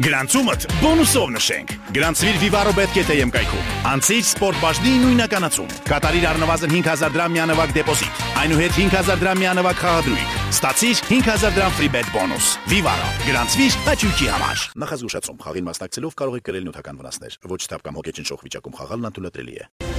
Գրանցումդ 0.00 0.62
բոնուսով 0.80 1.32
նշենք։ 1.34 1.72
Գրանցվիր 1.92 2.36
Vivaro 2.40 2.70
Bet.am 2.72 3.32
կայքում։ 3.34 3.66
Անցիր 3.90 4.22
սպորտ 4.24 4.60
բաժնի 4.62 4.92
նույնականացում։ 5.02 5.74
Կատարիր 5.90 6.24
առնվազն 6.30 6.72
5000 6.72 7.12
դրամ 7.18 7.34
միանավակ 7.36 7.74
դեպոզիտ։ 7.76 8.22
Այնուհետ 8.40 8.74
5000 8.78 9.20
դրամ 9.20 9.42
միանավակ 9.44 9.82
խաղադրույք։ 9.84 10.38
Ստացիր 10.56 11.04
5000 11.10 11.54
դրամ 11.60 11.76
free 11.76 11.92
bet 11.92 12.08
բոնուս։ 12.16 12.48
Vivaro։ 12.72 13.12
Գրանցվիր 13.28 13.78
աճույքի 13.92 14.32
համար։ 14.40 14.64
Նախազգուշացում 14.80 15.44
խաղին 15.44 15.68
մասնակցելով 15.68 16.16
կարող 16.24 16.40
եք 16.40 16.48
կրել 16.48 16.68
նյութական 16.70 17.04
վնասներ։ 17.04 17.38
Ոչ 17.52 17.62
թափ 17.68 17.84
կամ 17.84 18.00
հոգեչնչող 18.00 18.44
վիճակում 18.48 18.80
խաղալն 18.80 19.10
անթույլատրելի 19.10 19.60
է։ 19.60 19.89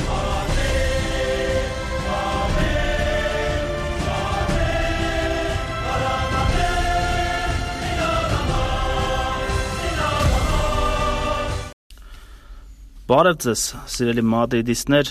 Բարև 13.11 13.39
ձեզ, 13.43 13.61
սիրելի 13.92 14.24
մադրիդիստներ։ 14.24 15.10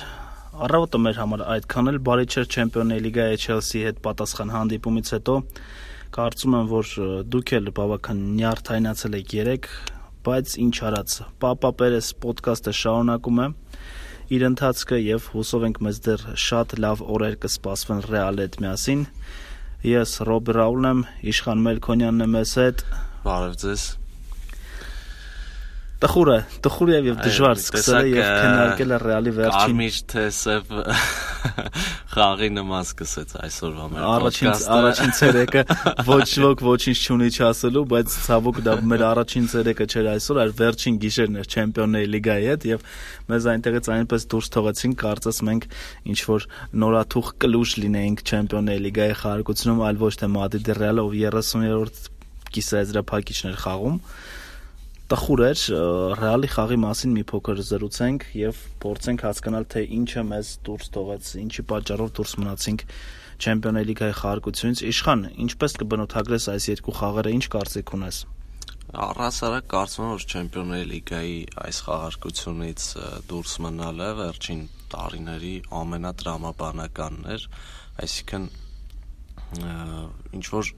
Առավոտը 0.65 0.99
մեր 1.05 1.19
համար 1.21 1.43
այդքան 1.53 1.91
էլ 1.91 1.99
բարի 2.07 2.23
չէր 2.33 2.47
Չեմպիոնների 2.55 3.03
լիգայի 3.07 3.41
Չելսիի 3.43 3.83
հետ 3.87 3.99
պատասխան 4.07 4.53
հանդիպումից 4.55 5.11
հետո։ 5.17 5.35
Կարծում 6.17 6.57
եմ, 6.61 6.71
որ 6.71 6.95
դուք 7.35 7.53
էլ 7.59 7.69
բավական 7.77 8.25
նյարդայնացել 8.39 9.19
եք 9.21 9.37
երեք, 9.37 9.71
բայց 10.31 10.57
ինչ 10.65 10.75
արած։ 10.89 11.19
Պապա 11.45 11.75
Պերես 11.83 12.11
ոդկասթը 12.25 12.77
շարունակում 12.81 13.45
է 13.45 13.49
իր 14.33 14.49
ընթացքը 14.49 15.05
եւ 15.05 15.31
հուսով 15.37 15.69
ենք 15.69 15.85
մեզ 15.85 16.05
դեռ 16.09 16.29
շատ 16.49 16.77
լավ 16.81 17.07
օրեր 17.21 17.41
կսպասվեն 17.45 18.05
Ռեալ 18.09 18.45
հետ 18.47 18.61
միասին։ 18.65 19.09
Ես 19.93 20.21
Ռոբ 20.31 20.55
Ռաուլն 20.57 20.93
եմ, 20.95 21.09
Իշխան 21.35 21.67
Մելքոնյանն 21.69 22.25
է 22.25 22.35
մեզ 22.39 22.61
հետ։ 22.65 22.87
Բարև 23.29 23.59
ձեզ։ 23.61 23.91
Տխուր 26.01 26.29
է, 26.33 26.37
տխուր 26.65 26.91
եւ 26.95 27.17
դժվար 27.21 27.59
սկսել 27.61 28.07
եւ 28.09 28.29
քննարկել 28.41 28.93
Ռեալի 29.03 29.33
վերջին 29.37 29.61
Կարմիր 29.61 29.97
թե 30.09 30.23
սև 30.33 30.71
խաղի 32.15 32.49
նման 32.57 32.87
սկսեց 32.89 33.35
այսօրվա 33.45 33.89
մեր 33.93 34.07
առաջին 34.11 34.49
առաջին 34.77 35.13
ցերեկը 35.19 35.65
ոչ 36.11 36.29
ոք 36.45 36.65
ոչինչ 36.65 36.97
չունի 37.05 37.29
չասելու, 37.37 37.85
բայց 37.93 38.17
ցավոք 38.25 38.61
դա 38.65 38.75
մեր 38.91 39.05
առաջին 39.11 39.51
ցերեկը 39.53 39.87
չէր 39.93 40.09
այսօր, 40.15 40.41
այլ 40.41 40.55
վերջին 40.61 40.99
գիշերն 41.05 41.39
էր 41.41 41.51
Չեմպիոնների 41.51 42.11
լիգայի 42.17 42.49
հետ 42.51 42.67
եւ 42.71 42.85
մեզ 43.31 43.49
այնտեղից 43.53 43.93
այնպես 44.01 44.27
դուրս 44.33 44.51
թողեցին, 44.57 44.97
կարծես 45.05 45.43
մենք 45.51 45.69
ինչ 46.11 46.21
որ 46.31 46.49
նորաթուխ 46.81 47.31
կլուշ 47.45 47.77
լինեինք 47.85 48.25
Չեմպիոնների 48.31 48.85
լիգայի 48.89 49.17
խաղարկությունում, 49.21 49.85
այլ 49.91 50.01
ոչ 50.01 50.15
թե 50.21 50.31
Մադրիդի 50.41 50.77
Ռեալը, 50.81 51.07
ով 51.11 51.17
30-րդ 51.21 52.05
կիսաեզրափակիչներ 52.51 53.59
խաղում 53.63 53.99
տխուր 55.11 55.41
էր 55.43 55.63
ռեալի 56.21 56.49
խաղի 56.55 56.77
մասին 56.85 57.15
մի 57.17 57.23
փոքր 57.31 57.61
զրուցենք 57.67 58.27
եւ 58.39 58.59
փորձենք 58.85 59.25
հասկանալ 59.27 59.65
թե 59.75 59.81
ինչը 59.97 60.23
մեզ 60.29 60.51
դուրս 60.69 60.91
թողեց, 60.95 61.31
ինչի 61.41 61.65
պատճառով 61.73 62.13
դուրս 62.19 62.35
մնացինք 62.41 62.85
Չեմպիոնների 63.41 63.89
լիգայի 63.91 64.15
խաղարկությունից։ 64.21 64.83
Իշխան, 64.91 65.21
ինչպես 65.47 65.75
կբնութագրես 65.81 66.47
այս 66.53 66.65
երկու 66.71 66.95
խաղերը, 67.01 67.33
ինչ 67.41 67.45
կարծիք 67.57 67.93
ունես։ 67.97 68.19
Առհասարակ 69.01 69.67
կարծում 69.71 70.05
եմ, 70.05 70.13
որ 70.15 70.25
Չեմպիոնների 70.31 70.87
լիգայի 70.91 71.37
այս 71.65 71.83
խաղարկությունից 71.89 72.87
դուրս 73.31 73.55
մնալը 73.67 74.09
վերջին 74.21 74.63
տարիների 74.95 75.55
ամենադրամաբանականն 75.81 77.29
էր, 77.35 77.49
այսինքն 78.07 78.49
ինչ 80.39 80.47
որ 80.55 80.75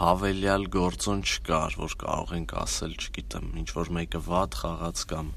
հավելյալ 0.00 0.64
գործոն 0.74 1.20
չկար, 1.22 1.76
որ 1.78 1.92
կարող 2.00 2.32
ենք 2.38 2.54
ասել, 2.64 2.96
չգիտեմ, 2.98 3.50
ինչ 3.62 3.68
որ 3.78 3.90
մեկը 3.98 4.20
վատ 4.26 4.58
խաղաց 4.62 5.04
կամ 5.14 5.28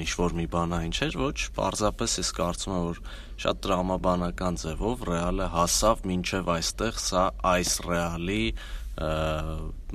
ինչ 0.00 0.10
որ 0.18 0.34
մի 0.34 0.46
բան 0.50 0.72
այն 0.74 0.94
չէր, 0.96 1.16
ոչ, 1.20 1.36
պարզապես 1.54 2.14
ես 2.18 2.30
կարծում 2.34 2.74
եմ, 2.74 2.86
որ 2.88 3.00
շատ 3.44 3.60
դրամաբանական 3.66 4.56
ձևով 4.62 5.04
Ռեալը 5.10 5.48
հասավ 5.54 6.02
մինչև 6.10 6.50
այստեղ, 6.54 6.98
սա 7.04 7.24
այս 7.52 7.74
Ռեալի 7.84 8.44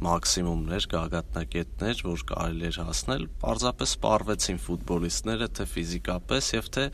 մաքսիմումներ, 0.05 0.87
գագաթնակետներ, 0.93 2.03
որ 2.07 2.23
կարելի 2.29 2.67
էր 2.69 2.79
հասնել, 2.83 3.25
պարզապես 3.43 3.93
սպառվեցին 3.95 4.59
ֆուտբոլիստները 4.69 5.47
թե 5.59 5.67
ֆիզիկապես 5.73 6.49
եւ 6.55 6.69
թե 6.75 6.85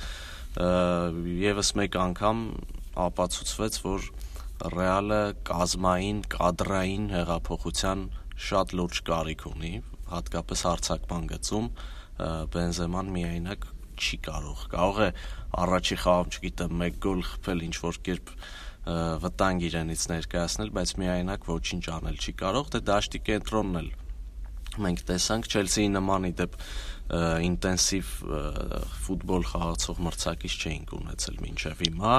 եւս 1.45 1.71
մեկ 1.81 1.97
անգամ 2.05 2.43
ապացուցվեց, 3.05 3.79
որ 3.85 4.09
Ռեալը 4.55 5.21
կազմային, 5.47 6.19
կադրային 6.31 7.07
հեղափոխության 7.11 8.03
շատ 8.45 8.75
լուրջ 8.79 9.01
կարիք 9.09 9.41
ունի, 9.49 9.71
հատկապես 10.11 10.63
հարցակման 10.69 11.25
գծում 11.31 11.67
Բենզեման 12.55 13.09
միայնակ 13.15 13.67
չի 13.99 14.19
կարող։ 14.27 14.63
Կարող 14.71 15.01
է 15.03 15.09
առաջի 15.65 15.97
խաղում, 16.05 16.31
չգիտեմ, 16.35 16.85
1 16.87 17.01
գոլ 17.03 17.21
խփել 17.31 17.65
ինչ 17.67 17.75
որ 17.83 17.99
կերպ 18.07 18.33
վտանգ 19.25 19.67
իրենից 19.69 20.07
ներկայացնել, 20.13 20.73
բայց 20.79 20.95
միայնակ 21.03 21.47
ոչինչ 21.51 21.85
անել 21.99 22.19
չի 22.21 22.33
կարող, 22.45 22.71
դե 22.75 22.81
դաշտի 22.91 23.21
կենտրոնն 23.27 23.79
էլ 23.81 23.93
մենք 24.85 25.01
տեսանք 25.07 25.47
Չելսիի 25.51 25.89
նման 25.95 26.27
իդեպ 26.31 26.57
ինտենսիվ 27.05 28.11
ֆուտբոլ 29.05 29.43
խաղացող 29.51 29.99
մրցակից 30.05 30.55
չէինք 30.65 30.93
ունեցել 30.99 31.41
մինչև 31.45 31.83
հիմա 31.85 32.13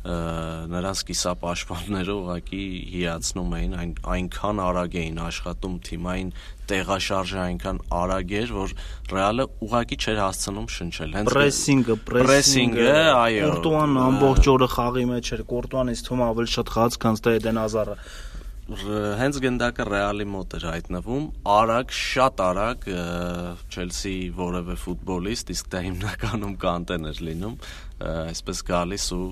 նրանց 0.00 1.00
կիսապաշտպանները 1.10 2.12
ուղակի 2.14 2.60
հիացնում 2.92 3.50
էին 3.58 3.74
այն 3.80 3.90
այնքան 4.14 4.62
արագ 4.64 4.94
էին 5.00 5.18
աշխատում 5.26 5.74
թիմային 5.88 6.30
տեղաշարժը 6.70 7.40
այնքան 7.42 7.82
արագ 8.00 8.32
էր 8.40 8.54
որ 8.56 8.72
ռեալը 9.12 9.46
ուղակի 9.66 10.00
չէր 10.00 10.22
հասցնում 10.24 10.70
շնչել 10.78 11.14
հենց 11.20 11.30
պրեսինգը 11.34 11.98
պրեսինգը 12.08 12.96
այո 13.18 13.44
կորտուան 13.50 14.00
ամբողջ 14.06 14.50
օրը 14.54 14.70
խաղի 14.78 15.06
մեջ 15.10 15.32
էր 15.36 15.44
կորտուանից 15.52 16.04
թվում 16.08 16.26
ավելի 16.30 16.54
շատ 16.56 16.74
խաղաց 16.78 17.00
քան 17.04 17.20
թե 17.20 17.36
Էդեն 17.40 17.64
Ազարը 17.66 18.00
հենց 18.70 19.38
գնդակը 19.42 19.84
Ռեալի 19.88 20.24
մոտ 20.30 20.54
էր 20.60 20.64
հայտնվում, 20.70 21.24
արագ, 21.50 21.94
շատ 21.96 22.42
արագ 22.44 22.84
Չելսի 23.66 24.12
որևէ 24.36 24.76
ֆուտբոլիստ, 24.84 25.50
իսկ 25.56 25.70
դա 25.74 25.80
հիմնականում 25.86 26.54
կանտեն 26.62 27.08
էր 27.10 27.22
լինում, 27.30 27.56
այսպես 28.30 28.62
գալիս 28.70 29.08
ու 29.16 29.26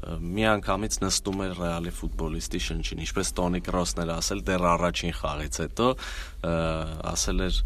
մի 0.00 0.46
անգամից 0.54 0.96
նստում 1.04 1.44
էր 1.44 1.54
Ռեալի 1.60 1.92
ֆուտբոլիստի 1.98 2.60
շնչին, 2.70 3.04
ինչպես 3.04 3.32
Տոնի 3.36 3.60
Կրոսն 3.68 4.02
էր 4.06 4.12
ասել 4.16 4.42
դեռ 4.48 4.66
առաջին 4.70 5.16
խաղից 5.20 5.60
հետո, 5.60 5.88
ասել 7.10 7.46
էր 7.50 7.62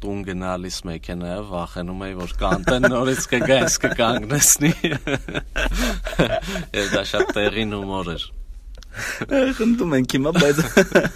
տուն 0.00 0.20
գնալիս 0.30 0.76
մեքենայով 0.88 1.48
վախենում 1.50 2.04
էի 2.06 2.14
որ 2.20 2.34
կանտեն 2.40 2.86
նորից 2.86 3.26
կգա, 3.34 3.56
ես 3.66 3.78
կկանգնեցնի։ 3.82 4.72
Եվ 6.78 6.92
դա 6.94 7.02
շատ 7.10 7.34
տեղին 7.34 7.74
հումոր 7.80 8.12
էր։ 8.14 8.30
Խնդում 8.90 9.94
ենք 10.00 10.14
հիմա, 10.16 10.32
բայց 10.34 10.60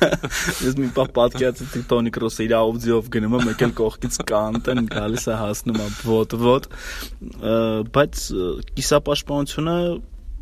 ես 0.66 0.76
մի 0.78 0.88
պահ 0.94 1.08
պատկերացրի 1.18 1.82
Տոնի 1.90 2.12
Կրոսը 2.14 2.46
իր 2.46 2.54
աուդիով 2.60 3.08
գնում 3.16 3.34
է, 3.34 3.40
մեկ 3.48 3.64
էլ 3.66 3.74
կողքից 3.80 4.18
կանտեն 4.30 4.88
գալիս 4.94 5.26
է 5.26 5.38
հասնում 5.40 5.80
է 5.82 5.88
ոտ-ոտ, 6.06 6.68
բայց 7.98 8.24
կիսապաշտպանությունը 8.78 9.78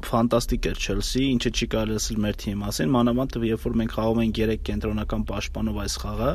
ֆանտաստիկ 0.03 0.69
էր 0.73 0.81
Չելսի, 0.83 1.23
ինչը 1.33 1.53
չի 1.53 1.69
կարելի 1.73 1.99
ասել 2.01 2.23
մեր 2.23 2.39
թիմի 2.43 2.59
մասին, 2.63 2.93
մանավանդ 2.97 3.37
երբ 3.49 3.67
որ 3.69 3.77
մենք 3.81 3.93
խաղում 3.97 4.23
ենք 4.23 4.41
3 4.43 4.65
կենտրոնական 4.69 5.27
պաշտպանով 5.31 5.79
այս 5.83 5.97
խաղը 6.03 6.33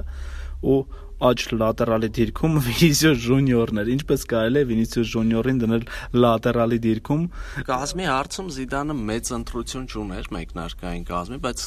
ու 0.71 0.77
աջ 1.17 1.43
լատերալի 1.57 2.09
դիրքում 2.13 2.57
Վինիսիոս 2.67 3.21
Ժունիորն 3.23 3.81
էր։ 3.81 3.87
Ինչպես 3.95 4.25
կարելի 4.29 4.59
է 4.61 4.65
Վինիսիոս 4.69 5.07
Ժունիորին 5.13 5.61
դնել 5.63 5.85
լատերալի 6.21 6.77
դիրքում։ 6.83 7.23
Կազմի 7.67 8.05
հարցում 8.07 8.51
Զիդանը 8.57 8.95
մեծ 9.07 9.31
ընտրություն 9.37 9.87
չուներ 9.87 10.29
մեկնարկային 10.37 11.05
կազմի, 11.07 11.39
բայց, 11.47 11.63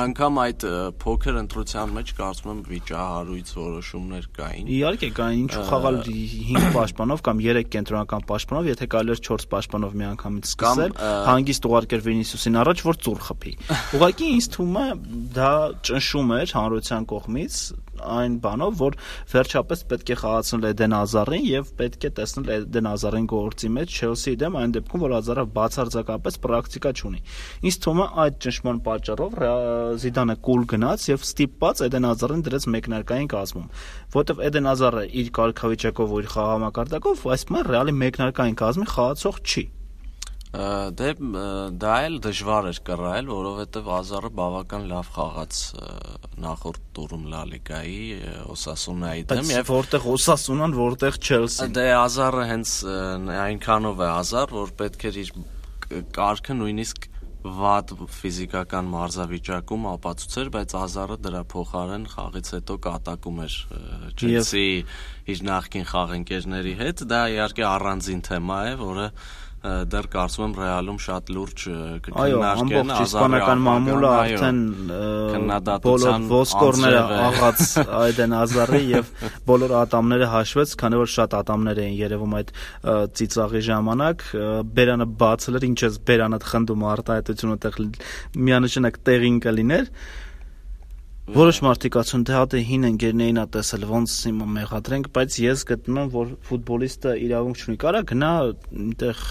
անգամ 0.00 0.40
այդ 0.46 0.66
փոքր 1.06 1.38
ընտրության 1.42 1.94
մեջ 1.96 2.12
կարծում 2.16 2.50
եմ 2.56 2.60
վիճահարույց 2.66 3.52
որոշումներ 3.56 4.28
կային։ 4.36 4.70
Իհարկե 4.76 5.10
կային, 5.16 5.46
ինչու 5.46 5.64
խաղալ 5.70 6.00
5 6.06 6.68
պաշտպանով 6.76 7.24
կամ 7.26 7.42
3 7.46 7.70
կենտրոնական 7.76 8.26
պաշտպանով, 8.30 8.70
եթե 8.72 8.88
կարելի 8.96 9.14
էր 9.16 9.22
4 9.30 9.48
պաշտպանով 9.54 9.96
միանգամից 10.02 10.50
սկսել, 10.56 10.96
հանգիստ 11.30 11.68
ուղարկել 11.70 12.04
Վինիսիոսին 12.06 12.60
առաջ, 12.66 12.84
որ 12.86 13.00
ծուր 13.06 13.20
խփի։ 13.26 13.54
Ուղղակի 13.96 14.30
ինձ 14.36 14.48
թվում 14.56 14.78
է 14.82 14.86
դա 15.36 15.52
ճնշում 15.86 16.32
էր 16.36 16.56
հանրության 16.56 17.10
կողմից 17.12 17.60
այն 18.02 18.36
բանով, 18.44 18.74
որ 18.80 18.96
վերջապես 19.32 19.82
պետք 19.90 20.10
է 20.12 20.16
խաղացնել 20.22 20.66
Էդեն 20.70 20.96
Ազարին 20.96 21.46
եւ 21.46 21.70
պետք 21.80 22.06
է 22.06 22.10
տեսնել 22.16 22.50
Էդեն 22.56 22.88
Ազարին 22.92 23.28
գործի 23.32 23.70
մեջ 23.76 23.96
Չելսիի 23.96 24.36
դեմ 24.42 24.58
այն 24.60 24.74
դեպքում, 24.76 25.04
որ 25.06 25.14
Ազարը 25.16 25.44
բացարձակապես 25.56 26.38
պրակտիկա 26.46 26.92
չունի։ 26.96 27.20
Ինձ 27.66 27.78
թվում 27.86 28.02
է 28.02 28.08
այդ 28.26 28.40
ճնշման 28.46 28.82
պատճառով 28.86 29.38
Զիդանը 30.06 30.36
կուլ 30.46 30.66
գնաց 30.76 31.06
եւ 31.10 31.26
ստիպված 31.26 31.84
Էդեն 31.86 32.08
Ազարին 32.10 32.44
դրեց 32.46 32.68
մեկնարկային 32.76 33.30
կազմում, 33.36 33.70
որտեվ 34.16 34.44
Էդեն 34.50 34.70
Ազարը 34.76 35.06
իր 35.22 35.32
կարգավիճակով 35.40 36.16
ու 36.16 36.20
իր 36.26 36.30
խաղամակարդակով 36.36 37.26
այսպես 37.36 37.66
Ռեալի 37.66 37.96
մեկնարկային 38.06 38.60
կազմի 38.62 38.92
խաղացող 38.96 39.42
չի 39.46 39.64
Դե 40.96 41.08
դա 41.80 41.94
էլ 42.06 42.14
դժվար 42.24 42.68
էր 42.70 42.78
կռահել, 42.86 43.26
որովհետև 43.28 43.88
Ազարը 43.96 44.30
բավական 44.38 44.86
լավ 44.92 45.10
խաղաց 45.16 45.58
նախորդ 46.44 46.86
տուրում 46.96 47.26
Լա 47.32 47.42
Լիգայի 47.50 47.98
Օսասունայի 48.54 49.26
դեմ 49.32 49.50
եւ 49.52 49.72
որտեղ 49.74 50.06
Օսասունան, 50.14 50.76
որտեղ 50.78 51.18
Չելսին։ 51.26 51.76
Դե 51.76 51.84
Ազարը 51.96 52.46
հենց 52.52 52.72
այնքանով 53.46 54.00
է 54.06 54.08
Ազար, 54.14 54.56
որ 54.56 54.72
պետք 54.80 55.06
էր 55.10 55.20
իր 55.26 55.34
կարգը 56.16 56.58
նույնիսկ 56.62 57.10
վատ 57.46 57.92
ֆիզիկական 58.10 58.88
մարզավիճակում 58.90 59.84
ապացուցեր, 59.92 60.48
բայց 60.56 60.72
Ազարը 60.80 61.16
դրա 61.26 61.42
փոխարեն 61.52 62.06
խաղից 62.10 62.50
հետո 62.56 62.76
կատակում 62.86 63.42
էր 63.44 63.56
Չելսի 64.16 64.66
իր 65.34 65.42
նախկին 65.46 65.86
խաղընկերների 65.92 66.74
հետ։ 66.80 67.04
Դա 67.12 67.20
իհարկե 67.36 67.66
առանձին 67.70 68.24
թեմա 68.26 68.58
է, 68.66 68.74
որը 68.82 69.06
դեռ 69.90 70.06
կարծում 70.12 70.44
եմ 70.46 70.52
Ռեալում 70.60 70.98
շատ 71.04 71.30
լուրջ 71.36 71.62
կքննարկեն 72.06 72.92
իսպանական 72.96 73.62
մամուլը 73.66 74.10
արդեն 74.16 74.60
բոլոր 75.86 76.26
ոսկորները 76.32 77.00
աղաց 77.26 77.62
Այդեն 78.02 78.36
Ազարի 78.40 78.82
եւ 78.90 79.10
բոլոր 79.50 79.74
ատամները 79.80 80.28
հաշվեց, 80.34 80.76
քանի 80.82 81.00
որ 81.02 81.12
շատ 81.16 81.38
ատամներ 81.40 81.80
էին 81.86 81.96
երևում 82.02 82.36
այդ 82.40 82.52
ծիծաղի 83.20 83.64
ժամանակ, 83.70 84.28
բերանը 84.76 85.08
բացել 85.24 85.58
էր, 85.60 85.66
ինչպես 85.70 85.98
բերանը 86.10 86.40
խնդում 86.52 86.86
արտահայտությունը 86.92 87.58
տեղ 87.66 87.82
միանշանակ 88.46 89.02
տեղին 89.10 89.42
կլիներ 89.46 89.90
Որոշ 91.26 91.58
մարդիկ 91.66 91.96
ասում 91.98 92.22
թե 92.22 92.34
հատե 92.36 92.58
հին 92.68 92.84
ընկերներին 92.86 93.38
ա 93.42 93.44
տեսել 93.56 93.84
ոնց 93.90 94.12
հիմա 94.28 94.46
մեղադրենք, 94.56 95.08
բայց 95.16 95.38
ես 95.42 95.64
գտնում 95.70 96.10
որ 96.12 96.28
ֆուտբոլիստը 96.46 97.14
իրավունք 97.26 97.62
չունի։ 97.62 97.78
Կարա 97.82 98.02
գնա 98.12 98.28
այնտեղ 98.46 99.22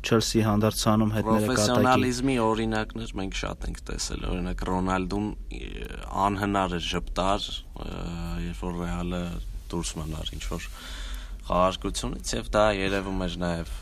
Չելսի 0.00 0.42
հանդարtsանում 0.44 1.10
հետները 1.16 1.40
կատակի։ 1.40 1.56
Պրոֆեսիոնալիզմի 1.56 2.36
օրինակներ 2.44 3.10
մենք 3.20 3.34
շատ 3.40 3.66
ենք 3.68 3.80
տեսել։ 3.88 4.22
Օրինակ 4.30 4.62
Ռոնալդուն 4.68 5.26
անհնար 6.28 6.76
է 6.76 6.80
ճպտար, 6.90 7.48
երբ 8.44 8.62
որ 8.64 8.78
Ռեալը 8.80 9.22
դուրս 9.72 9.92
մնար 10.00 10.32
ինչ 10.36 10.44
որ 10.50 10.68
խաղարկությունից 11.50 12.32
եւ 12.36 12.50
դա 12.56 12.64
երևում 12.80 13.22
էր 13.26 13.36
նաեւ 13.44 13.76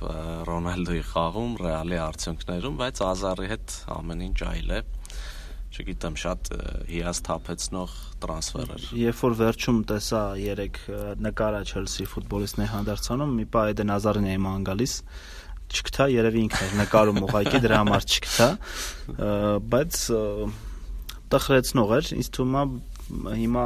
Ռոնալդոյի 0.49 1.05
խաղում, 1.11 1.57
Ռեալի 1.63 1.99
արդյունքներում, 2.07 2.79
բայց 2.83 3.03
Ազարի 3.09 3.51
հետ 3.55 3.77
ամեն 3.99 4.25
ինչ 4.29 4.39
այլ 4.49 4.75
է 4.79 4.81
չգիտեմ, 5.69 6.15
շատ 6.19 6.49
հիասթափեցնող 6.89 7.97
տրանսֆեր 8.23 8.71
էր։ 8.75 8.87
Երբ 8.99 9.19
որ 9.25 9.35
վերջում 9.39 9.81
տեսա 9.91 10.23
3 10.41 10.79
նկարա 11.27 11.61
Չելսի 11.69 12.07
ֆուտբոլիստների 12.13 12.71
հանդարtsանում, 12.73 13.35
մի 13.39 13.47
պա 13.53 13.65
Էդեն 13.75 13.93
Ազարին 13.99 14.29
էի 14.33 14.41
ման 14.49 14.65
գալիս, 14.69 14.95
չգտա, 15.69 16.09
երևի 16.15 16.43
ինքն 16.49 16.65
էր 16.65 16.75
նկարում 16.81 17.23
ուղակի 17.29 17.61
դրա 17.69 17.81
համար 17.83 18.09
չգտա, 18.09 18.49
բայց 19.77 20.01
տխրեցնող 21.29 21.95
էր, 21.99 22.13
ինձ 22.17 22.31
թվում 22.39 22.57
է 22.59 23.37
հիմա 23.43 23.65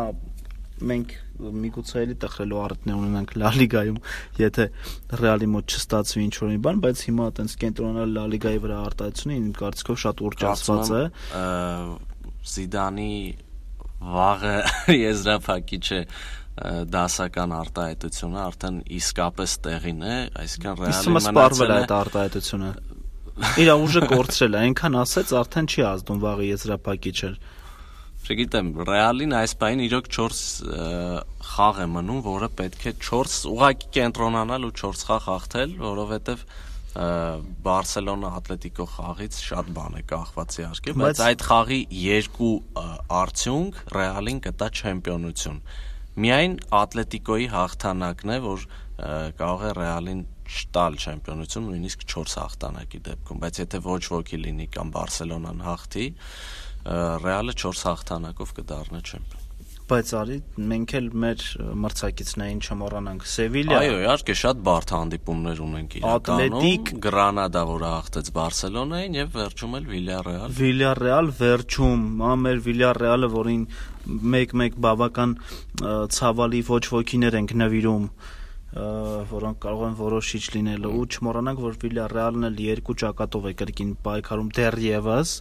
մենք 0.90 1.14
միգուցե 1.62 2.02
էլի 2.02 2.16
տխրելու 2.22 2.58
առիթներ 2.62 2.98
ունենանք 3.02 3.32
Լա 3.42 3.50
Լիգայում, 3.58 3.98
եթե 4.42 4.66
Ռեալի 5.22 5.48
մոտ 5.52 5.74
չստացվի 5.76 6.22
ինչ 6.26 6.34
որ 6.42 6.52
մի 6.52 6.58
բան, 6.66 6.82
բայց 6.82 7.02
հիմա 7.08 7.28
այտենց 7.32 7.56
կենտրոնալ 7.62 8.14
Լա 8.16 8.26
Լիգայի 8.32 8.60
վրա 8.62 8.78
արտահայտությունը 8.90 9.38
իմ 9.38 9.48
կարծիքով 9.62 9.98
շատ 10.02 10.22
ուռճացված 10.28 10.92
է։ 10.92 11.02
Զիդանի 12.52 13.16
վաղը 14.12 14.54
եզրափակիչ 15.08 15.84
է 15.92 16.00
դասական 16.92 17.52
արտահայտությունը 17.56 18.40
արդեն 18.42 18.80
իսկապես 18.98 19.54
տեղին 19.66 20.02
է, 20.04 20.16
այսինքն 20.42 20.80
ռեալի 20.82 21.14
մնացել 21.16 21.72
է 21.72 21.76
այդ 21.78 21.94
արտահայտությունը։ 21.96 22.72
Իր 23.62 23.70
ուժը 23.72 24.02
կորցրել 24.12 24.52
է, 24.52 24.60
այնքան 24.66 24.98
ասեց, 25.02 25.32
արդեն 25.40 25.68
չի 25.72 25.84
ազդում 25.88 26.18
վաղը 26.22 26.48
եզրափակիչ 26.50 27.16
էր։ 27.28 27.38
Չգիտեմ, 28.22 28.68
Ռեալին 28.86 29.32
այս 29.34 29.52
պայն 29.58 29.80
իրոք 29.82 30.08
4 30.14 30.36
խաղ 31.52 31.78
է 31.82 31.86
մնում, 31.90 32.20
որը 32.26 32.48
պետք 32.60 32.84
է 32.86 32.92
4 33.02 33.38
ուղակի 33.50 33.88
կենտրոնանալ 33.96 34.66
ու 34.68 34.74
4 34.78 35.06
խաղ 35.08 35.24
հաղթել, 35.26 35.72
որովհետև 35.82 36.44
Բարսելոնա 36.92 38.30
Ատլետիկո 38.38 38.86
խաղից 38.94 39.38
շատ 39.42 39.70
բան 39.74 39.94
է 39.96 40.02
կախված 40.12 40.56
իհարկե, 40.60 40.94
բայց 41.02 41.22
այդ 41.26 41.44
խաղի 41.48 41.80
երկու 41.98 42.52
արդյունք 43.22 43.78
Ռեալին 43.96 44.40
կտա 44.46 44.68
չեմպիոնություն։ 44.76 45.58
Միայն 46.22 46.56
Ատլետիկոյի 46.82 47.46
հաղթանակն 47.56 48.34
է, 48.36 48.38
որ 48.44 48.66
կարող 49.40 49.64
է 49.66 49.72
Ռեալին 49.80 50.20
չտալ 50.52 50.98
չեմպիոնություն 51.00 51.64
նույնիսկ 51.70 52.04
4 52.12 52.34
հաղթանակի 52.42 53.00
դեպքում, 53.08 53.40
բայց 53.42 53.60
եթե 53.62 53.80
ոչ 53.86 54.02
ոքի 54.12 54.40
լինի 54.42 54.66
կամ 54.76 54.92
Բարսելոնան 54.92 55.62
հաղթի, 55.64 56.06
Ռեալը 56.82 57.54
4 57.62 57.86
հաղթանակով 57.86 58.52
կդառնա 58.58 59.02
չեմպիոն 59.06 59.42
բայց 59.92 60.10
արի 60.16 60.36
մենք 60.70 60.92
էլ 60.98 61.06
մեր 61.22 61.42
մրցակիցներին 61.82 62.60
չմոռանանք 62.64 63.24
Սևիլիա 63.32 63.78
այո 63.82 63.96
իհարկե 64.02 64.36
շատ 64.40 64.60
բարդ 64.68 64.92
հանդիպումներ 64.96 65.62
ունենք 65.66 65.96
իրականում 66.00 66.90
Գրանադա 67.06 67.64
որը 67.70 67.90
հաղթեց 67.92 68.30
Բարսելոնային 68.38 69.18
եւ 69.20 69.34
վերջում 69.38 69.74
էլ 69.78 69.88
Վիլյարեալ 69.92 70.54
Վիլյարեալ 70.62 71.32
վերջում 71.42 72.06
ամեր 72.32 72.62
Վիլյարեալը 72.68 73.32
որին 73.36 73.64
1-1 74.12 74.78
բավական 74.86 75.34
ցավալի 76.18 76.62
ոչ 76.72 76.84
ոքիներ 77.02 77.38
ենք 77.42 77.58
նվիրում 77.62 78.06
որոնք 78.72 79.58
կարող 79.60 79.82
են 79.90 79.96
որոշիչ 79.98 80.44
լինել 80.54 80.86
ու 80.88 81.04
չմոռանանք 81.12 81.58
որ 81.60 81.74
Վիլյարեալն 81.82 82.46
էլ 82.48 82.60
երկու 82.64 82.94
ճակատով 83.02 83.48
է 83.50 83.52
կրկին 83.60 83.90
պայքարում 84.06 84.48
դեռևս 84.56 85.32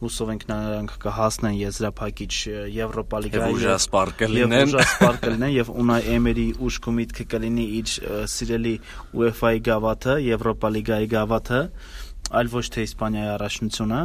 հուսով 0.00 0.30
ենք 0.32 0.44
նրանք 0.48 0.92
կհասնեն 1.02 1.56
եզրափակիչ 1.60 2.32
Եվրոպա 2.74 3.20
լիգայի 3.24 3.50
եւ 3.50 3.56
ուժասպար 3.56 4.12
կլինեն 4.20 4.60
եւ 4.60 4.70
ուժասպար 4.70 5.18
կլինեն 5.24 5.54
եւ 5.54 5.72
Ունայ 5.82 5.98
Էմերի 6.14 6.46
ուշք 6.68 6.88
ու 6.88 6.94
միտքը 7.00 7.26
կլինի 7.34 7.66
իր 7.80 7.94
սիրելի 8.34 8.74
UEFA-ի 9.20 9.60
գավաթը, 9.68 10.14
Եվրոպա 10.30 10.70
լիգայի 10.76 11.10
գավաթը, 11.14 11.60
այլ 12.40 12.52
ոչ 12.54 12.66
թե 12.70 12.86
Իսպանիայի 12.88 13.30
առաջնությունը։ 13.36 14.00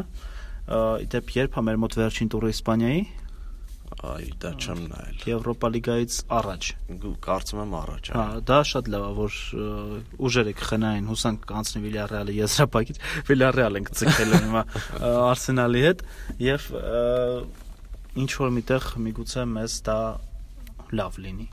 Իդեպ 1.06 1.36
երբ 1.36 1.56
է 1.56 1.64
մեր 1.70 1.80
մոտ 1.86 1.98
վերջին 2.02 2.32
տուրը 2.36 2.52
Իսպանիայի 2.56 3.02
Այ 4.06 4.28
դա 4.42 4.52
չեմ 4.62 4.82
նայել։ 4.92 5.24
Եվրոպա 5.30 5.70
լիգայից 5.76 6.18
առաջ։ 6.38 6.70
Կարծում 7.26 7.62
եմ 7.64 7.76
առաջ։ 7.80 8.10
Հա, 8.16 8.26
դա 8.50 8.60
շատ 8.70 8.90
լավ 8.94 9.06
է, 9.06 9.12
որ 9.20 9.40
ուժերը 10.30 10.54
կխնային, 10.62 11.10
հուսանք 11.12 11.48
կանցնի 11.52 11.82
Վիլյարեալը 11.86 12.36
եզրափակից։ 12.36 13.02
Վիլյարեալ 13.30 13.80
ենք 13.82 13.92
ցկել 14.00 14.36
հիմա 14.36 14.64
Արսենալի 15.26 15.84
հետ 15.86 16.06
եւ 16.46 16.70
ինչ 18.26 18.32
որ 18.46 18.56
միտեղ 18.56 18.88
միգուցե 19.06 19.48
մեզ 19.56 19.80
դա 19.90 20.00
լավ 20.96 21.20
լինի։ 21.26 21.50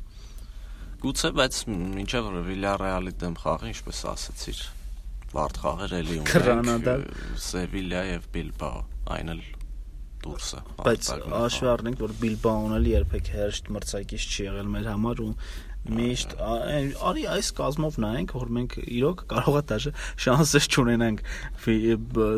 Գուցե, 1.03 1.31
բայց 1.35 1.57
ինչեւ 2.03 2.29
Վիլյարեալի 2.47 3.13
դեմ 3.23 3.35
խաղը, 3.43 3.71
ինչպես 3.73 4.03
ասացիր, 4.13 4.61
բարդ 5.33 5.59
խաղեր 5.65 5.97
էլի 5.99 6.21
ունենք։ 6.23 7.11
Սևիլիա 7.49 8.03
եւ 8.13 8.29
Բիլբաո, 8.37 8.85
այն 9.17 9.35
էլ 9.35 9.43
դուրսը։ 10.27 10.63
Բայց 10.83 11.11
հաշվի 11.33 11.69
առնենք, 11.73 12.01
որ 12.07 12.17
Բիլբաոն 12.23 12.79
էլ 12.79 12.89
երբեք 12.93 13.31
հերթ 13.37 13.71
մրցակից 13.77 14.27
չի 14.33 14.49
եղել 14.49 14.73
մեր 14.77 14.89
համար 14.93 15.23
ու 15.23 15.31
միշտ 15.83 16.35
արի 17.03 17.25
այս 17.33 17.49
կազմով 17.59 17.97
նայենք 18.03 18.35
որ 18.39 18.51
մենք 18.57 18.75
իրոք 18.83 19.23
կարող 19.33 19.57
է 19.59 19.63
դաժե 19.73 19.93
շանսես 20.25 20.69
չունենանք 20.71 21.25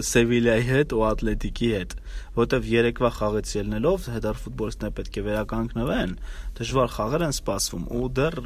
Սևիլիայի 0.09 0.64
հետ 0.71 0.95
ու 0.97 1.03
Ատլետիկի 1.11 1.69
հետ 1.75 1.93
որտեվ 2.38 2.71
երեկվա 2.73 3.11
խաղից 3.19 3.53
ելնելով 3.59 4.09
հետար 4.14 4.41
ֆուտբոլիստները 4.47 4.97
պետք 5.00 5.21
է 5.21 5.26
վերականգնվեն 5.29 6.17
դժվար 6.62 6.91
խաղեր 6.97 7.26
են 7.29 7.37
սպասվում 7.37 7.85
ու 8.00 8.09
դեռ 8.17 8.41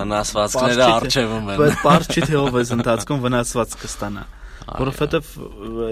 վնասվածքները 0.00 0.90
արժևում 0.98 1.54
են 1.54 1.62
բայց 1.62 1.80
բարձ 1.86 2.10
չի 2.10 2.26
թե 2.26 2.42
ով 2.42 2.60
է 2.60 2.66
ընթացքում 2.80 3.24
վնասված 3.30 3.80
կստանա 3.84 4.26
որովհետև 4.78 5.30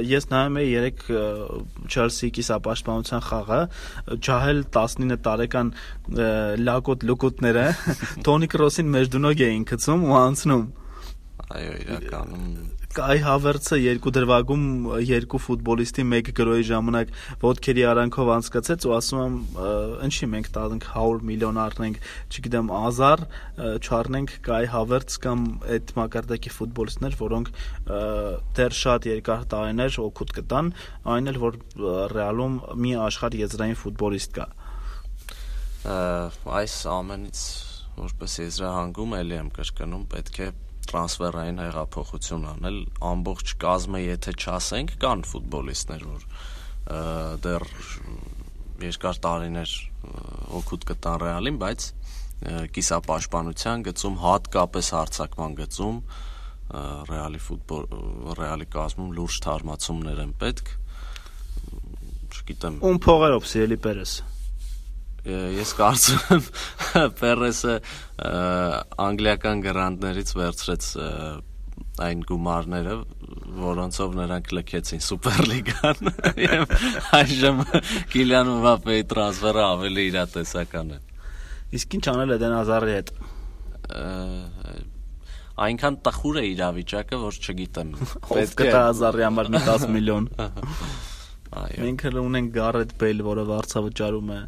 ես 0.08 0.28
նայում 0.32 0.58
եի 0.62 0.70
երեք 0.70 1.04
Չելսի 1.88 2.30
կիսապաշտպանության 2.38 3.24
խաղը, 3.28 3.60
ջահել 4.28 4.64
19 4.78 5.20
տարեկան 5.26 5.72
լակոտ 6.68 7.06
լուկուտները 7.10 7.66
Թոնի 8.28 8.50
Կրոսին 8.54 8.92
մեջդունոգ 8.96 9.46
էին 9.48 9.68
գցում 9.72 10.04
ու 10.08 10.18
անցնում։ 10.22 10.66
Այո, 11.48 11.72
իրականում 11.84 12.77
Կայ 12.98 13.18
Հավերցը 13.22 13.76
երկու 13.78 14.10
դրվագում 14.16 14.62
երկու 15.06 15.38
ֆուտբոլիստի 15.44 16.04
մեկ 16.10 16.30
գրոյի 16.34 16.64
ժամանակ 16.66 17.12
ոդքերի 17.44 17.84
արանքով 17.92 18.30
անցկացեց 18.34 18.86
ու 18.88 18.94
ասում 18.96 19.20
եմ 19.22 19.36
ինչի 20.08 20.28
մենք 20.32 20.50
տանք 20.56 20.88
100 20.88 21.22
միլիոն 21.28 21.60
առնենք, 21.62 22.00
չգիտեմ, 22.34 22.72
ազար 22.78 23.22
չառնենք 23.78 24.34
Կայ 24.48 24.64
Հավերց 24.74 25.18
կամ 25.28 25.46
այդ 25.78 25.94
մակարդակի 25.98 26.54
ֆուտբոլիստներ, 26.58 27.18
որոնք 27.22 27.52
դեռ 28.58 28.78
շատ 28.82 29.08
երկար 29.14 29.48
տարիներ 29.54 29.98
օգուտ 30.08 30.36
կտան, 30.42 30.72
այն 31.14 31.32
էլ 31.34 31.42
որ 31.46 31.60
Ռեալում 32.18 32.60
մի 32.82 32.96
աշխարհ 33.06 33.38
եզրային 33.46 33.78
ֆուտբոլիստ 33.78 34.38
կա։ 34.42 34.48
Այս 36.58 36.80
ամենից 36.98 37.42
որպես 37.98 38.40
եզրահանգում 38.42 39.14
էլի 39.22 39.38
եմ 39.38 39.52
կրկնում 39.54 40.08
պետք 40.14 40.42
է 40.42 40.48
տրանսֆերային 40.88 41.60
հեղափոխություն 41.62 42.46
անել 42.52 42.78
ամբողջ 43.08 43.54
կազմը 43.64 44.00
եթե 44.04 44.34
չասենք 44.38 44.94
կան 45.02 45.24
ֆուտբոլիստներ 45.28 46.06
որ 46.08 46.26
դեռ 47.44 47.66
երկար 48.88 49.20
տարիներ 49.26 49.74
օգուտ 50.58 50.88
կտան 50.88 51.20
Ռեալին 51.24 51.60
բայց 51.62 51.86
կիսապաշտպանության 52.78 53.84
գծում 53.88 54.18
հատկապես 54.22 54.90
հարցակման 54.94 55.56
գծում 55.58 56.00
Ռեալի 57.08 57.40
ֆուտբոլ 57.48 57.86
Ռեալի 58.38 58.68
կազմում 58.74 59.12
լուրջ 59.18 59.38
թարմացումներ 59.48 60.22
են 60.24 60.34
պետք 60.42 60.72
չգիտեմ 62.38 62.82
ում 62.84 63.00
փողերով 63.08 63.48
սիրելի 63.50 63.78
Պերես 63.88 64.12
ես 65.28 65.74
կարծում 65.78 66.32
եմ 66.36 66.48
Պերեսը 67.20 67.76
անգլիական 69.08 69.62
գրանտներից 69.66 70.34
վերցրեց 70.38 70.88
այն 71.98 72.22
գումարները, 72.28 72.94
որոնցով 73.58 74.14
նրանք 74.18 74.52
լքեցին 74.58 75.02
Սուպերլիգան 75.06 76.10
եւ 76.48 76.74
այժմ 77.18 77.62
Կիլիան 78.12 78.52
Մբապեի 78.52 79.06
տրանսֆերը 79.12 79.64
ավելի 79.64 80.04
իրատեսական 80.12 80.92
է։ 80.94 81.00
Իսկ 81.78 81.98
ինչ 81.98 82.04
անել 82.12 82.34
Էդեն 82.38 82.54
Ազարի 82.58 82.94
հետ։ 82.98 83.12
Այնքան 85.58 85.98
տխուր 86.06 86.38
է 86.38 86.44
իրավիճակը, 86.52 87.18
որ 87.24 87.38
չգիտեմ։ 87.42 87.88
Պետք 88.28 88.62
է 88.62 88.70
Ազարի 88.78 89.26
համար 89.26 89.50
մի 89.54 89.62
10 89.66 89.88
միլիոն։ 89.96 90.28
Այո։ 91.58 91.82
Մենք 91.82 92.04
հələ 92.06 92.22
ունենք 92.28 92.54
Գարեթ 92.54 92.94
Բեյլ, 93.00 93.22
որը 93.26 93.44
վարձավճարում 93.48 94.32
է 94.36 94.40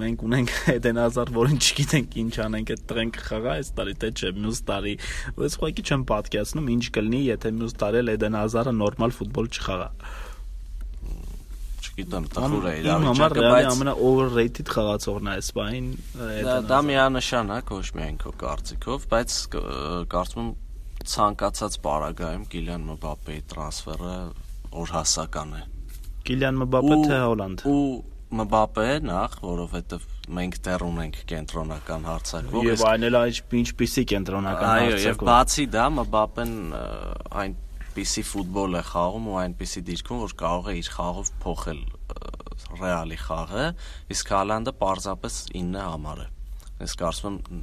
մենք 0.00 0.24
ունենք 0.26 0.52
Էդեն 0.72 1.00
Ազար, 1.02 1.32
որին 1.36 1.60
չգիտենք 1.62 2.16
ինչ 2.22 2.34
անենք, 2.46 2.72
այդ 2.72 2.82
տղեն 2.92 3.12
կխաղա 3.18 3.54
այս 3.60 3.70
տարի 3.78 3.94
թե 4.02 4.10
չէ, 4.12 4.32
մյուս 4.42 4.60
տարի։ 4.72 4.94
Բայց 5.38 5.56
ուղղակի 5.58 5.86
չեմ 5.92 6.04
պատկերացնում 6.12 6.70
ինչ 6.72 6.84
կլինի, 6.96 7.22
եթե 7.28 7.54
մյուս 7.60 7.78
տարի 7.82 8.04
Էդեն 8.16 8.38
Ազարը 8.42 8.76
նորմալ 8.82 9.16
ֆուտբոլ 9.20 9.50
չխաղա 9.52 9.88
չգիտեմ, 11.92 12.26
տխուր 12.32 12.66
է 12.68 12.72
իրավիճակը, 12.80 13.42
բայց 13.52 13.66
ամենա 13.68 13.92
overrated 14.08 14.70
խաղացողն 14.72 15.28
է 15.28 15.32
այս 15.32 15.48
բային։ 15.58 15.88
Դա 16.46 16.54
դա 16.70 16.78
միանշան 16.88 17.52
է, 17.52 17.58
ոչ 17.68 17.88
միայն 17.98 18.16
քո 18.22 18.32
կարծիքով, 18.42 19.04
բայց 19.12 19.36
կարծում 20.14 20.42
եմ 20.42 20.52
ցանկացած 21.12 21.76
պարագայում 21.82 22.46
Կիլիան 22.52 22.86
Մբապեի 22.92 23.42
տրանսֆերը 23.52 24.16
օրհասական 24.82 25.52
է։ 25.58 25.62
Կիլիան 26.28 26.58
Մբապե 26.62 26.98
թե 27.02 27.20
Հոլանդ։ 27.26 27.64
Ու 27.72 27.78
Մբապե 28.32 28.86
նախ, 29.04 29.34
որովհետև 29.44 30.04
մենք 30.32 30.58
դեռ 30.64 30.84
ունենք 30.86 31.18
կենտրոնական 31.32 32.06
հարցակվող։ 32.08 32.68
Եվ 32.70 32.84
այն 32.88 33.06
էլ 33.08 33.18
ինչպիսի 33.60 34.04
կենտրոնական 34.12 34.70
հարցակվող։ 34.72 34.96
Այո, 34.96 35.02
եւ 35.04 35.24
բացի 35.28 35.66
դա 35.74 35.86
Մբապեն 35.98 36.54
այնպիսի 37.42 38.24
ֆուտբոլ 38.32 38.78
է 38.80 38.82
խաղում 38.88 39.26
ու 39.32 39.38
այնպիսի 39.42 39.82
դիրքում, 39.92 40.22
որ 40.22 40.36
կարող 40.42 40.70
է 40.72 40.76
իր 40.80 40.92
խաղով 40.96 41.32
փոխել 41.42 41.82
Ռեալի 42.72 43.18
խաղը, 43.20 43.66
իսկ 44.16 44.32
Հալանդը 44.32 44.72
պարզապես 44.80 45.38
9 45.52 45.82
համար 45.92 46.22
է։ 46.22 46.28
Ես 46.82 46.94
կարծում 46.98 47.34
եմ 47.36 47.58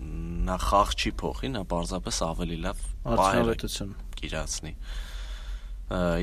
նա 0.47 0.57
խաղ 0.63 0.91
չի 0.95 1.11
փոխի, 1.19 1.49
նա 1.55 1.63
պարզապես 1.73 2.19
ավելի 2.29 2.57
լավ 2.63 2.83
արդյունավետություն 3.09 3.95
կիրացնի։ 4.19 4.73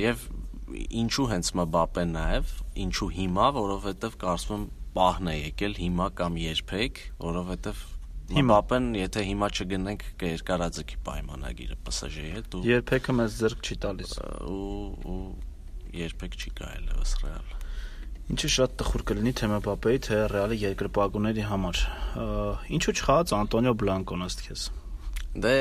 Եվ 0.07 0.23
ինչու 0.67 1.27
հենց 1.31 1.51
Մբապեն 1.61 2.15
նաև, 2.17 2.55
ինչու 2.87 3.11
հիմա, 3.17 3.51
որովհետև 3.57 4.17
կարծում 4.23 4.57
եմ 4.57 4.65
պահն 4.97 5.29
է 5.31 5.37
եկել 5.37 5.77
հիմա 5.83 6.07
կամ 6.21 6.39
երբեք, 6.43 7.03
որովհետև 7.27 7.85
Մբապեն, 8.27 8.87
եթե 8.99 9.23
հիմա 9.23 9.49
չգնենք 9.55 10.01
կերկարաձգի 10.19 10.97
պայմանագիրը 11.07 11.77
PSG-ի 11.87 12.31
հետ 12.37 12.57
ու 12.59 12.63
երբեք 12.67 13.11
մեզ 13.21 13.37
ձեռք 13.43 13.61
չի 13.63 13.77
տալիս 13.85 14.15
ու 14.51 15.13
ու 15.13 15.21
երբեք 16.01 16.35
չի 16.35 16.51
գա 16.59 16.71
այլևս 16.73 17.13
Ռեալ։ 17.23 17.55
Ինչը 18.35 18.51
շատ 18.57 18.75
տխուր 18.83 19.05
կլինի 19.07 19.33
թե 19.39 19.51
Մբապեի, 19.53 20.01
թե 20.07 20.19
Ռեալի 20.33 20.59
երկրպագուների 20.65 21.45
համար։ 21.47 21.83
Ինչու 22.75 22.97
չխաղաց 22.97 23.35
Անտոնիո 23.39 23.75
Բլանկոն 23.85 24.27
ըստ 24.27 24.43
քեզ։ 24.49 24.65
Դե 25.37 25.55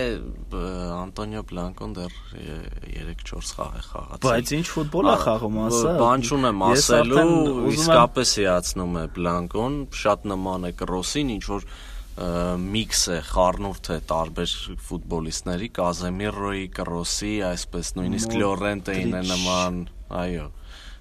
Անտոնիո 0.95 1.41
Բլանկոն 1.49 1.95
դեռ 1.97 2.13
3-4 2.35 3.49
խաղ 3.55 3.73
է 3.75 3.81
խաղացել։ 3.85 4.23
Բայց 4.25 4.53
ինչ 4.57 4.67
ֆուտբոլ 4.75 5.09
է 5.11 5.15
խաղում, 5.23 5.57
ասա։ 5.65 5.95
Բան 5.99 6.25
չունեմ 6.29 6.63
ասելու, 6.69 7.25
իսկապես 7.73 8.35
հիացնում 8.39 8.95
է 9.01 9.05
Բլանկոն, 9.17 9.77
շատ 10.05 10.27
նման 10.31 10.69
է 10.69 10.71
Կրոսին, 10.79 11.33
ինչ 11.35 11.43
որ 11.51 11.67
միքս 12.15 13.01
է 13.11 13.17
խառնուրդ 13.27 13.89
է 13.91 13.97
տարբեր 14.11 14.51
ֆուտբոլիստների, 14.87 15.67
Կազեմիրոյի, 15.75 16.67
Կրոսի, 16.77 17.33
այսպես 17.49 17.89
նույնիսկ 17.99 18.37
Լորենտեին 18.39 19.17
է 19.19 19.23
նման, 19.33 19.81
այո 20.23 20.47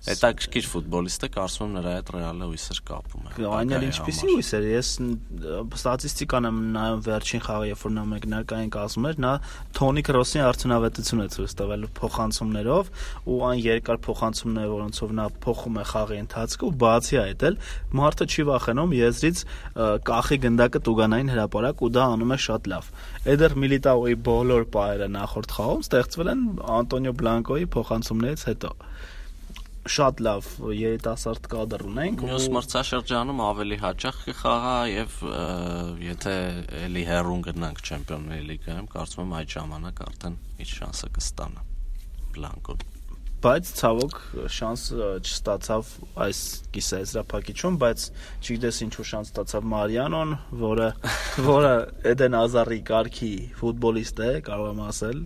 հետաքրքիր 0.04 0.66
ֆուտբոլիստ 0.68 1.22
է, 1.24 1.28
կարծում 1.34 1.64
եմ 1.64 1.76
նրա 1.78 1.92
հետ 1.94 2.10
Ռեալը 2.14 2.46
հույսեր 2.50 2.80
կապում 2.88 3.24
է։ 3.24 3.46
Այն 3.54 3.70
էլ 3.74 3.84
ինչպեսի 3.88 4.26
հույսեր, 4.34 4.66
ես 4.74 4.88
ստատիստիկան 5.78 6.48
եմ 6.48 6.58
նայում 6.74 7.00
վերջին 7.08 7.42
խաղը, 7.44 7.68
երբ 7.70 7.84
որ 7.84 7.94
նա 7.94 8.04
մեկնարկային 8.10 8.72
կազմում 8.74 9.08
էր, 9.08 9.18
նա 9.24 9.32
Թոնի 9.78 10.04
Քրոսի 10.04 10.42
արդյունավետություն 10.44 11.24
է 11.24 11.28
ցույց 11.34 11.54
տվել 11.60 11.86
փոխանցումներով 12.04 12.90
ու 13.24 13.38
այն 13.48 13.62
երկար 13.64 14.00
փոխանցումները, 14.04 14.70
որոնցով 14.74 15.14
նա 15.14 15.26
փոխում 15.44 15.80
է 15.80 15.86
խաղի 15.94 16.20
ընթացքը 16.24 16.68
ու 16.68 16.74
բացի 16.84 17.18
այդ 17.24 17.46
էլ 17.48 17.58
մարդը 18.04 18.28
չի 18.34 18.46
վախենում 18.50 18.94
եզրից 19.00 19.42
կախի 20.04 20.38
գնդակը 20.44 20.84
տուգանային 20.84 21.32
հրաապարակ 21.34 21.84
ու 21.84 21.92
դա 21.94 22.04
անում 22.14 22.34
է 22.34 22.38
շատ 22.44 22.70
լավ։ 22.74 22.92
Էդեր 23.34 23.56
Միլիտաոյի 23.64 24.16
բոլոր 24.28 24.68
պահերը 24.74 25.08
նախորդ 25.14 25.54
խաղում 25.54 25.84
ստեղծվել 25.84 26.30
են 26.34 26.44
Անտոնիո 26.74 27.12
Բլանկոյի 27.24 27.68
փոխանցումներից 27.74 28.46
հետո 28.50 28.72
շատ 29.84 30.20
լավ 30.24 30.46
երիտասարդ 30.78 31.48
կադր 31.52 31.84
ունենք 31.90 32.24
մյուս 32.24 32.46
մրցաշրջանում 32.56 33.42
ավելի 33.44 33.78
հաճախ 33.82 34.22
կխաղա 34.30 34.78
եւ 34.92 35.18
եթե 36.06 36.34
էլի 36.86 37.04
հերուն 37.10 37.44
գնանք 37.50 37.84
չեմպիոնների 37.84 38.48
լիգայում 38.54 38.88
կարծում 38.96 39.24
եմ 39.26 39.36
այդ 39.42 39.54
ժամանակ 39.58 40.02
արդեն 40.08 40.40
իր 40.64 40.74
շանսը 40.78 41.12
կստանա 41.18 41.68
բլանկոն 42.38 42.84
բայց 43.44 43.70
ցավոք 43.76 44.14
շանս 44.56 44.82
չստացավ 45.20 45.88
այս 46.24 46.38
կիսաեզրափակիչում, 46.72 47.74
բայց 47.82 48.04
չգիտես 48.40 48.78
ինչու 48.86 49.04
շանս 49.10 49.32
ստացավ 49.34 49.66
Մարիանոն, 49.68 50.32
որը 50.62 50.86
որը 51.50 51.72
Էդեն 52.14 52.36
Ազարի 52.40 52.78
կարգի 52.88 53.32
ֆուտբոլիստ 53.60 54.22
է, 54.24 54.30
կարող 54.48 54.70
եմ 54.70 54.80
ասել 54.86 55.20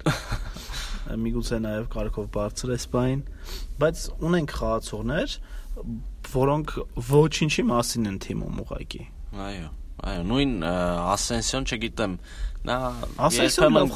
միգուցե 1.16 1.60
նաև 1.64 1.88
կարգով 1.94 2.28
բարձր 2.34 2.74
է 2.74 2.78
սպային, 2.82 3.22
բայց 3.80 4.04
ունենք 4.28 4.54
խաղացողներ, 4.58 5.38
որոնք 6.34 6.76
ոչինչի 7.08 7.64
մասին 7.68 8.10
են 8.12 8.18
թիմում 8.26 8.60
ուղակի։ 8.64 9.02
Այո, 9.48 9.70
այո, 10.08 10.22
նույն 10.28 10.52
Ասենսիոն, 10.68 11.68
չգիտեմ, 11.68 12.18
նա 12.68 12.76
երբեմն 13.38 13.92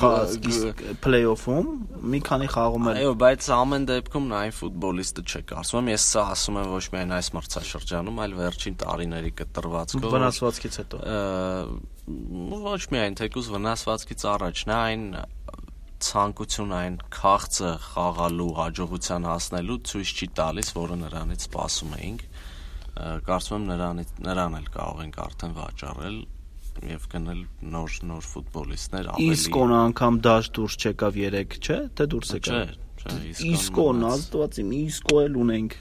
play-off-ում 1.02 1.70
մի 2.12 2.20
քանի 2.28 2.48
խաղում 2.52 2.88
է։ 2.88 2.94
Այո, 3.02 3.14
բայց 3.22 3.48
ամեն 3.56 3.86
դեպքում 3.90 4.28
նա 4.30 4.38
այն 4.46 4.54
ֆուտբոլիստը 4.58 5.24
չէ, 5.26 5.40
կարծում 5.50 5.80
եմ, 5.82 5.90
ես 5.92 6.06
սա 6.12 6.22
ասում 6.32 6.60
եմ 6.62 6.70
ոչ 6.72 6.84
միայն 6.94 7.14
այս 7.18 7.30
մրցաշրջանում, 7.36 8.20
այլ 8.22 8.36
վերջին 8.38 8.78
տարիների 8.82 9.32
կտրվածքով։ 9.42 10.08
Վնասվածքից 10.14 10.78
հետո։ 10.82 11.02
Ոչ 12.72 12.82
միայն 12.94 13.18
թեկուզ 13.18 13.50
վնասվածքից 13.56 14.26
առաջ, 14.32 14.64
նա 14.70 14.78
այն 14.92 15.04
ցանկություն 16.06 16.72
այն 16.76 16.96
քաղցը 17.14 17.70
խաղալու 17.86 18.50
հաջողության 18.58 19.26
հասնելու 19.28 19.78
ցույց 19.90 20.12
չի 20.12 20.28
տալիս, 20.38 20.70
որը 20.78 20.96
նրանից 21.02 21.46
սպասում 21.46 21.96
էինք։ 21.98 22.24
Կարծում 23.28 23.56
եմ 23.58 23.66
նրանից 23.72 24.14
նրան 24.26 24.56
էլ 24.58 24.66
կարող 24.76 25.02
ենք 25.06 25.18
արդեն 25.26 25.54
վաճառել 25.58 26.18
եւ 26.92 27.06
գնել 27.12 27.40
նոր 27.72 27.96
նոր 28.08 28.26
ֆուտբոլիստներ 28.32 29.08
ավելի 29.12 29.32
Իսկոն 29.36 29.72
անգամ 29.76 30.18
դաշ 30.26 30.50
դուրս 30.56 30.76
չեկավ 30.82 31.18
3, 31.22 31.56
չէ՞, 31.62 31.78
թե 31.98 32.06
դուրս 32.12 32.30
եկավ։ 32.38 32.54
Չէ, 32.56 33.12
չէ, 33.12 33.48
Իսկոն 33.52 34.06
ազդված 34.08 34.60
իմ 34.62 34.70
իսկո 34.78 35.18
էլ 35.22 35.38
ունենք 35.42 35.76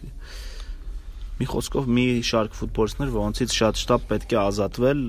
մի 1.42 1.48
խոսքով 1.50 1.88
մի 1.90 2.06
շարք 2.28 2.58
ֆուտբոլիստներ, 2.60 3.12
որոնցից 3.16 3.54
շատ 3.58 3.80
շտապ 3.82 4.04
պետք 4.12 4.34
է 4.36 4.40
ազատվել, 4.42 5.00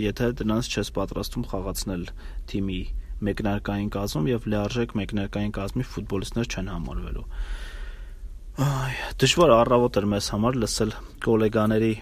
եթե 0.00 0.28
դրանց 0.40 0.70
չես 0.72 0.90
պատրաստում 0.96 1.44
խաղացնել 1.52 2.04
թիմի 2.48 2.80
մեկնարկային 3.28 3.92
կազմում 3.96 4.26
եւ 4.32 4.48
լիարժեք 4.52 4.94
մեկնարկային 5.02 5.54
կազմի 5.58 5.86
ֆուտբոլիստներ 5.92 6.50
չեն 6.52 6.72
համարվելու։ 6.72 7.26
Այ 8.62 8.96
դժվար 9.22 9.54
առավոտ 9.58 10.00
էր 10.02 10.08
մեզ 10.12 10.28
համար 10.32 10.58
լսել 10.62 10.92
գոլեգաների 11.26 11.94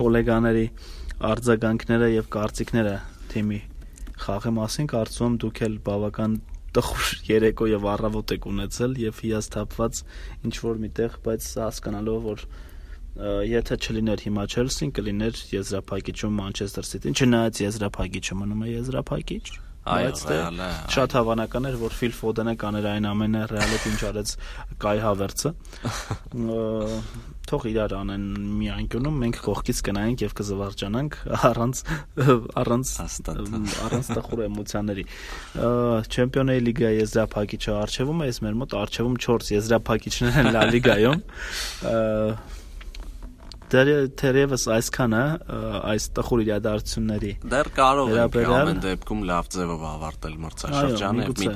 գոլեգաների 0.00 0.66
արձագանքները 1.30 2.10
եւ 2.14 2.28
կարծիքները 2.34 2.96
թիմի 3.34 3.60
խաղի 4.24 4.52
մասին 4.56 4.90
կարծում 4.90 5.26
եմ 5.26 5.38
դուք 5.44 5.60
էլ 5.66 5.74
բավական 5.86 6.34
տխուր 6.74 7.08
երեկո 7.28 7.66
եւ 7.70 7.84
առավոտ 7.94 8.32
եք 8.34 8.46
ունեցել 8.50 8.94
եւ 9.04 9.18
հիասթափված 9.24 10.00
ինչ 10.48 10.54
որ 10.64 10.80
միտեղ, 10.84 11.18
բայց 11.26 11.48
հասկանալով 11.64 12.24
որ 12.24 12.46
եթե 13.14 13.78
չլիներ 13.78 14.24
հիմա 14.26 14.44
Չելսին, 14.50 14.90
կլիներ 14.98 15.42
եզրափակիչում 15.54 16.34
Մանչեսթեր 16.40 16.88
Սիթին, 16.88 17.14
չնայած 17.14 17.60
եզրափակիչը 17.62 18.38
մնում 18.40 18.64
է 18.64 18.70
եզրափակիչ։ 18.74 19.44
բայց 19.84 20.20
դե 20.28 20.38
շատ 20.94 21.14
հավանական 21.18 21.68
էր, 21.68 21.76
որ 21.82 21.94
Phil 21.98 22.14
Foden-ը 22.16 22.54
կաներ 22.60 22.86
այն 22.94 23.08
ամենը 23.10 23.42
Real-ը 23.50 23.78
ինչ 23.90 24.00
արեց 24.08 24.32
Կայ 24.80 24.96
Հավերցը։ 25.04 25.52
Թող 27.44 27.66
իրար 27.68 27.92
անեն 27.98 28.24
մի 28.56 28.68
անկյունում, 28.72 29.18
մենք 29.20 29.40
կողքից 29.44 29.82
կնայենք 29.84 30.24
եւ 30.24 30.32
կզվարճանանք 30.40 31.18
առանց 31.50 31.82
առանց 32.64 32.92
առանց 33.84 34.10
տխուր 34.16 34.42
էմոցիաների։ 34.48 35.04
Չեմպիոնների 36.08 36.64
լիգայի 36.70 37.00
եզրափակիչը 37.04 37.76
արչեվում 37.84 38.24
է, 38.24 38.30
ես 38.32 38.42
մեր 38.48 38.58
մոտ 38.64 38.76
արչեվում 38.80 39.20
4 39.28 39.54
եզրափակիչներ 39.58 40.40
են 40.40 40.52
Լա 40.56 40.66
լիգայում 40.72 41.24
թերևս 44.20 44.66
այսքանը 44.76 45.22
այս 45.94 46.06
տխուր 46.18 46.44
իրադարձությունների 46.44 47.32
դեռ 47.54 47.70
կարող 47.80 48.14
ենք 48.20 48.38
ամեն 48.60 48.80
դեպքում 48.84 49.26
լավ 49.32 49.50
ձևով 49.56 49.84
ավարտել 49.90 50.38
մրցաշրջանը 50.44 51.28
մի 51.42 51.52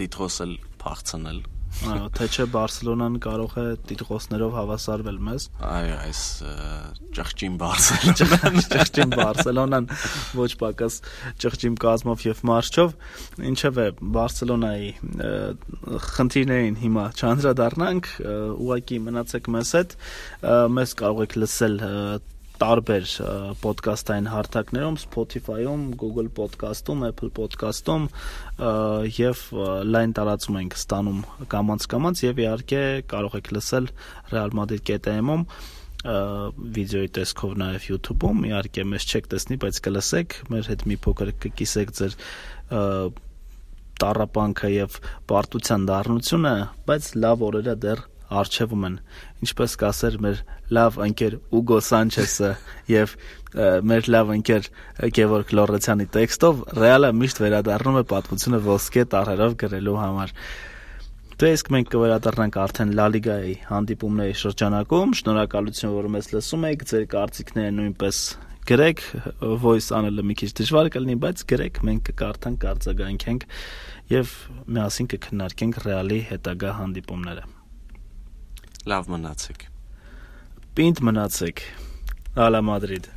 տիտղոս 0.00 0.36
էլ 0.46 0.54
փախցնել 0.84 1.40
Այո, 1.80 2.06
թե 2.16 2.26
չէ 2.28 2.44
Բարսելոնան 2.52 3.14
կարող 3.24 3.52
է 3.60 3.64
տիտղոսներով 3.88 4.56
հավասարվել 4.58 5.18
մեզ։ 5.26 5.46
Այո, 5.64 5.94
այս 6.00 6.22
ճղճին 7.16 7.54
Բարսելոնան, 7.60 8.58
ճղճին 8.74 9.14
Բարսելոնան 9.14 9.88
ոչ 10.40 10.50
պակաս 10.60 10.98
ճղճին 11.44 11.78
կազմով 11.84 12.26
եւ 12.26 12.42
մարշչով, 12.50 12.96
ինչեւ 13.52 13.80
է 13.80 13.86
Բարսելոնայի 14.18 14.90
խնդիրներին 16.10 16.80
հիմա 16.84 17.06
չանդրադառնանք, 17.16 18.10
ուղակի 18.66 19.00
մնացեք 19.06 19.50
մեզ 19.56 19.72
հետ, 19.80 19.96
մեզ 20.80 20.96
կարող 21.00 21.24
եք 21.30 21.40
լսել 21.40 21.80
տարբեր 22.60 23.04
ոդկասթային 23.64 24.28
հարթակներում 24.30 24.96
Spotify-ում, 25.00 25.84
Google 26.00 26.28
Podcast-ում, 26.36 27.04
Apple 27.08 27.30
Podcast-ում 27.38 28.06
եւ 29.16 29.44
լայն 29.94 30.14
տարածում 30.18 30.58
ենք 30.60 30.76
ստանում 30.80 31.20
կամած-կամած 31.54 32.22
եւ 32.26 32.42
իհարկե 32.44 32.82
կարող 33.14 33.38
եք 33.40 33.52
լսել 33.56 33.90
Real 34.34 34.56
Madrid.am-ում 34.60 35.46
վիդեոյի 36.00 37.10
տեսքով 37.16 37.56
նաև 37.60 37.88
YouTube-ում 37.90 38.46
իհարկե 38.50 38.84
մեզ 38.92 39.08
չեք 39.10 39.26
տեսնի, 39.34 39.58
բայց 39.64 39.80
կլսեք, 39.84 40.36
մեր 40.52 40.70
հետ 40.72 40.84
մի 40.88 40.96
փոքր 41.04 41.32
կկիսեք 41.44 41.92
ձեր 42.00 42.16
տարապանքը 44.00 44.70
եւ 44.72 44.96
պարտության 45.28 45.84
դառնությունը, 45.90 46.54
բայց 46.88 47.10
լավ 47.20 47.44
օրերը 47.50 47.76
դեռ 47.84 48.06
արխիվում 48.40 48.86
են 48.88 48.96
ինչպես 49.44 49.76
կասեր 49.82 50.16
մեր 50.24 50.42
լավ 50.76 50.98
ընկեր 51.06 51.36
Ուգո 51.60 51.78
Սանչեսը 51.90 52.50
եւ 52.94 53.14
մեր 53.90 54.10
լավ 54.14 54.34
ընկեր 54.36 54.68
Գևորգ 55.18 55.54
Լորեցյանի 55.58 56.08
տեքստով 56.16 56.60
Ռեալը 56.80 57.12
միշտ 57.20 57.40
վերադառնում 57.44 58.00
է 58.00 58.04
պատմությունը 58.14 58.60
ոսկե 58.70 59.06
տարերով 59.14 59.56
գրելու 59.64 59.96
համար 60.00 60.36
Դե 61.40 61.48
իսկ 61.56 61.68
մենք 61.72 61.86
կվերադառնանք 61.94 62.56
արդեն 62.60 62.90
Լա 62.98 63.04
Լիգայի 63.14 63.52
հանդիպումների 63.70 64.34
շրջանակում։ 64.42 65.14
Շնորհակալություն, 65.20 65.94
որ 65.94 66.08
մեզ 66.12 66.26
լսում 66.34 66.66
եք։ 66.68 66.82
Ձեր 66.90 67.06
կարծիքները 67.14 67.70
նույնպես 67.78 68.18
գրեք, 68.70 69.00
voice 69.62 69.88
անելը 69.96 70.24
մի 70.28 70.36
քիչ 70.42 70.50
դժվար 70.60 70.90
կլինի, 70.96 71.16
բայց 71.24 71.44
գրեք, 71.54 71.80
մենք 71.88 72.04
կկարդանք, 72.10 72.60
կարծագանքենք 72.66 73.48
եւ 74.12 74.34
միասին 74.76 75.10
կքննարկենք 75.14 75.80
Ռեալի 75.86 76.20
հետագա 76.34 76.76
հանդիպումները։ 76.82 77.59
Լավ 78.88 79.08
մնացեք։ 79.12 79.64
Պինդ 80.78 81.00
մնացեք։ 81.04 81.64
Ալա 82.40 82.60
Մադրիդ 82.64 83.10